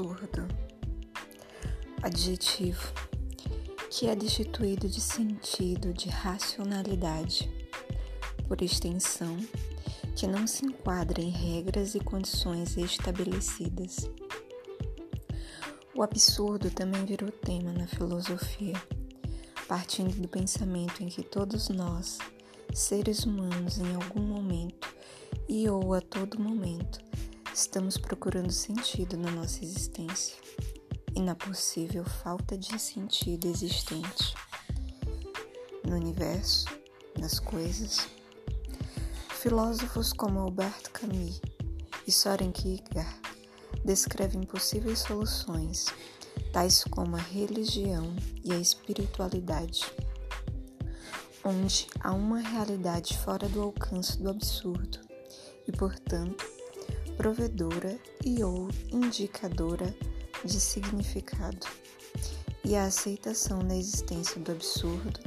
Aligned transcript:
absurdo. 0.00 0.48
Adjetivo 2.02 2.92
que 3.90 4.06
é 4.06 4.14
destituído 4.14 4.88
de 4.88 5.00
sentido, 5.00 5.92
de 5.92 6.08
racionalidade, 6.08 7.50
por 8.46 8.62
extensão, 8.62 9.36
que 10.14 10.28
não 10.28 10.46
se 10.46 10.64
enquadra 10.64 11.20
em 11.20 11.28
regras 11.28 11.96
e 11.96 12.00
condições 12.00 12.76
estabelecidas. 12.76 14.08
O 15.92 16.04
absurdo 16.04 16.70
também 16.70 17.04
virou 17.04 17.32
tema 17.32 17.72
na 17.72 17.88
filosofia, 17.88 18.80
partindo 19.66 20.14
do 20.22 20.28
pensamento 20.28 21.02
em 21.02 21.08
que 21.08 21.24
todos 21.24 21.68
nós, 21.68 22.18
seres 22.72 23.24
humanos, 23.24 23.78
em 23.78 23.92
algum 23.96 24.22
momento 24.22 24.88
e 25.48 25.68
ou 25.68 25.94
a 25.94 26.00
todo 26.00 26.38
momento, 26.38 27.09
estamos 27.52 27.98
procurando 27.98 28.52
sentido 28.52 29.16
na 29.16 29.30
nossa 29.30 29.64
existência 29.64 30.36
e 31.14 31.20
na 31.20 31.34
possível 31.34 32.04
falta 32.04 32.56
de 32.56 32.78
sentido 32.78 33.46
existente 33.48 34.34
no 35.84 35.96
universo, 35.96 36.66
nas 37.18 37.40
coisas. 37.40 38.08
Filósofos 39.30 40.12
como 40.12 40.38
Albert 40.38 40.90
Camus 40.92 41.40
e 42.06 42.12
Soren 42.12 42.52
Kierkegaard 42.52 43.20
descrevem 43.84 44.42
possíveis 44.42 45.00
soluções, 45.00 45.86
tais 46.52 46.84
como 46.84 47.16
a 47.16 47.20
religião 47.20 48.14
e 48.44 48.52
a 48.52 48.58
espiritualidade, 48.58 49.84
onde 51.44 51.88
há 52.00 52.12
uma 52.12 52.38
realidade 52.38 53.18
fora 53.18 53.48
do 53.48 53.62
alcance 53.62 54.18
do 54.18 54.30
absurdo 54.30 54.98
e, 55.66 55.72
portanto, 55.72 56.59
provedora 57.20 57.98
e 58.24 58.42
ou 58.42 58.70
indicadora 58.90 59.94
de 60.42 60.58
significado 60.58 61.66
e 62.64 62.74
a 62.74 62.84
aceitação 62.84 63.58
da 63.58 63.76
existência 63.76 64.40
do 64.40 64.52
absurdo 64.52 65.20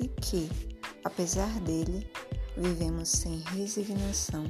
e 0.00 0.08
que, 0.08 0.50
apesar 1.04 1.60
dele, 1.60 2.10
vivemos 2.56 3.10
sem 3.10 3.38
resignação. 3.54 4.44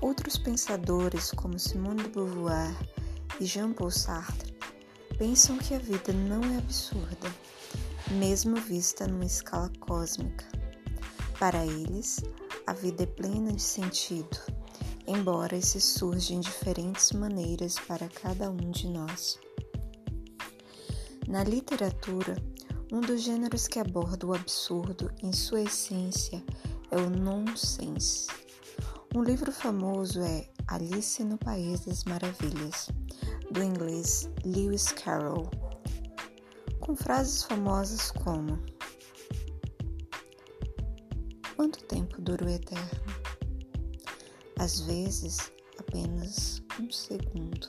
Outros 0.00 0.38
pensadores, 0.38 1.32
como 1.32 1.58
Simone 1.58 2.04
de 2.04 2.08
Beauvoir 2.08 2.74
e 3.38 3.44
Jean-Paul 3.44 3.90
Sartre, 3.90 4.56
pensam 5.18 5.58
que 5.58 5.74
a 5.74 5.78
vida 5.78 6.14
não 6.14 6.42
é 6.54 6.56
absurda, 6.56 7.30
mesmo 8.12 8.56
vista 8.56 9.06
numa 9.06 9.26
escala 9.26 9.70
cósmica. 9.80 10.46
Para 11.38 11.66
eles, 11.66 12.22
a 12.70 12.72
vida 12.72 13.02
é 13.02 13.06
plena 13.06 13.52
de 13.52 13.60
sentido, 13.60 14.38
embora 15.04 15.56
esse 15.56 15.80
surja 15.80 16.34
em 16.34 16.38
diferentes 16.38 17.10
maneiras 17.10 17.74
para 17.80 18.08
cada 18.08 18.48
um 18.48 18.70
de 18.70 18.86
nós. 18.86 19.40
Na 21.26 21.42
literatura, 21.42 22.36
um 22.92 23.00
dos 23.00 23.22
gêneros 23.22 23.66
que 23.66 23.80
aborda 23.80 24.24
o 24.24 24.32
absurdo 24.32 25.10
em 25.20 25.32
sua 25.32 25.62
essência 25.62 26.40
é 26.92 26.96
o 26.96 27.10
nonsense. 27.10 28.28
Um 29.16 29.24
livro 29.24 29.50
famoso 29.50 30.20
é 30.20 30.48
Alice 30.68 31.24
no 31.24 31.38
País 31.38 31.80
das 31.80 32.04
Maravilhas, 32.04 32.88
do 33.50 33.64
inglês 33.64 34.30
Lewis 34.44 34.92
Carroll, 34.92 35.50
com 36.78 36.94
frases 36.94 37.42
famosas 37.42 38.12
como 38.12 38.62
Quanto 41.60 41.84
tempo 41.84 42.22
dura 42.22 42.46
o 42.46 42.48
eterno? 42.48 42.88
Às 44.58 44.80
vezes, 44.80 45.52
apenas 45.78 46.62
um 46.80 46.90
segundo. 46.90 47.68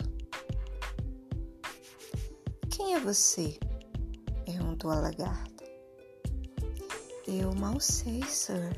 Quem 2.70 2.93
é 2.93 3.02
você? 3.02 3.60
perguntou 4.45 4.92
a 4.92 4.95
lagarta. 4.95 5.66
Eu 7.27 7.54
mal 7.55 7.82
sei, 7.82 8.23
sir. 8.23 8.77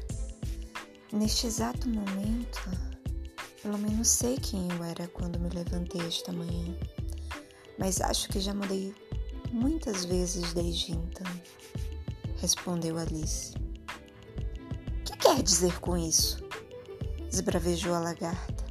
Neste 1.11 1.45
exato 1.45 1.88
momento, 1.88 2.59
pelo 3.61 3.77
menos 3.77 4.07
sei 4.07 4.35
quem 4.38 4.67
eu 4.71 4.83
era 4.83 5.07
quando 5.09 5.39
me 5.39 5.49
levantei 5.49 6.01
esta 6.07 6.33
manhã, 6.33 6.75
mas 7.77 8.01
acho 8.01 8.29
que 8.29 8.39
já 8.39 8.55
mudei 8.55 8.95
muitas 9.51 10.05
vezes 10.05 10.53
desde 10.55 10.93
então, 10.93 11.31
respondeu 12.38 12.97
Alice 12.97 13.62
quer 15.35 15.41
dizer 15.41 15.79
com 15.79 15.97
isso? 15.97 16.38
esbravejou 17.31 17.95
a 17.95 17.99
lagarta. 17.99 18.63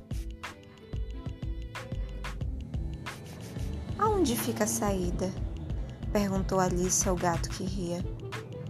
Aonde 3.99 4.37
fica 4.37 4.63
a 4.63 4.67
saída? 4.69 5.33
perguntou 6.13 6.61
Alice 6.61 7.09
ao 7.09 7.17
gato 7.17 7.49
que 7.51 7.65
ria. 7.65 8.05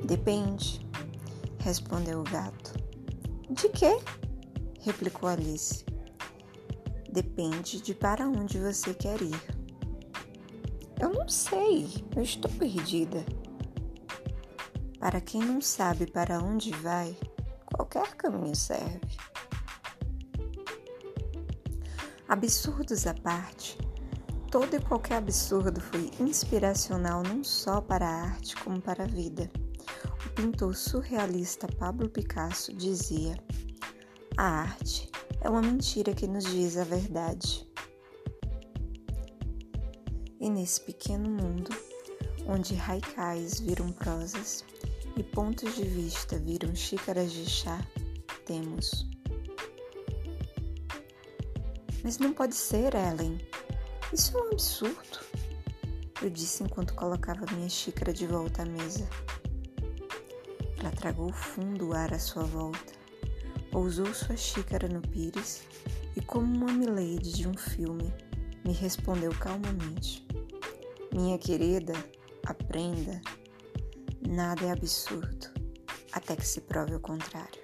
Depende, 0.02 0.80
respondeu 1.58 2.20
o 2.20 2.24
gato. 2.24 2.72
De 3.50 3.68
quê? 3.68 4.00
replicou 4.80 5.28
Alice. 5.28 5.84
Depende 7.10 7.82
de 7.82 7.92
para 7.92 8.26
onde 8.26 8.58
você 8.58 8.94
quer 8.94 9.20
ir. 9.20 9.42
Eu 10.98 11.12
não 11.12 11.28
sei, 11.28 11.86
eu 12.16 12.22
estou 12.22 12.50
perdida. 12.52 13.22
Para 14.98 15.20
quem 15.20 15.42
não 15.42 15.60
sabe 15.60 16.06
para 16.06 16.42
onde 16.42 16.70
vai, 16.70 17.14
Qualquer 17.74 18.14
caminho 18.16 18.54
serve. 18.54 19.00
Absurdos 22.28 23.06
à 23.06 23.14
parte, 23.14 23.76
todo 24.50 24.74
e 24.74 24.80
qualquer 24.80 25.16
absurdo 25.16 25.80
foi 25.80 26.10
inspiracional 26.20 27.22
não 27.22 27.42
só 27.42 27.80
para 27.80 28.06
a 28.06 28.22
arte 28.22 28.56
como 28.56 28.80
para 28.80 29.04
a 29.04 29.06
vida. 29.06 29.50
O 30.26 30.30
pintor 30.30 30.74
surrealista 30.74 31.66
Pablo 31.78 32.08
Picasso 32.08 32.72
dizia: 32.72 33.36
A 34.36 34.62
arte 34.62 35.10
é 35.40 35.50
uma 35.50 35.60
mentira 35.60 36.14
que 36.14 36.26
nos 36.26 36.44
diz 36.44 36.76
a 36.76 36.84
verdade. 36.84 37.68
E 40.40 40.48
nesse 40.48 40.80
pequeno 40.80 41.28
mundo, 41.28 41.70
onde 42.46 42.74
haikais 42.80 43.60
viram 43.60 43.92
prosas, 43.92 44.64
e 45.16 45.22
pontos 45.22 45.74
de 45.74 45.84
vista 45.84 46.38
viram 46.38 46.74
xícaras 46.74 47.32
de 47.32 47.48
chá, 47.48 47.86
temos. 48.46 49.06
Mas 52.02 52.18
não 52.18 52.32
pode 52.32 52.54
ser, 52.54 52.94
Ellen. 52.94 53.38
Isso 54.12 54.36
é 54.36 54.42
um 54.42 54.52
absurdo. 54.52 55.20
Eu 56.22 56.30
disse 56.30 56.62
enquanto 56.62 56.94
colocava 56.94 57.46
minha 57.54 57.68
xícara 57.68 58.12
de 58.12 58.26
volta 58.26 58.62
à 58.62 58.64
mesa. 58.64 59.08
Ela 60.78 60.90
tragou 60.90 61.32
fundo 61.32 61.90
o 61.90 61.92
ar 61.94 62.12
à 62.12 62.18
sua 62.18 62.44
volta, 62.44 62.92
pousou 63.70 64.12
sua 64.12 64.36
xícara 64.36 64.88
no 64.88 65.00
pires 65.00 65.62
e, 66.16 66.20
como 66.20 66.56
uma 66.56 66.72
milady 66.72 67.32
de 67.32 67.48
um 67.48 67.56
filme, 67.56 68.12
me 68.64 68.72
respondeu 68.72 69.30
calmamente: 69.32 70.26
Minha 71.12 71.38
querida, 71.38 71.92
aprenda 72.44 73.20
Nada 74.32 74.64
é 74.64 74.70
absurdo 74.70 75.48
até 76.10 76.34
que 76.34 76.46
se 76.46 76.62
prove 76.62 76.94
o 76.94 77.00
contrário. 77.00 77.60